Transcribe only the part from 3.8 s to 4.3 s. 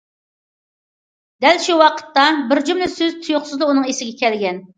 ئېسىگە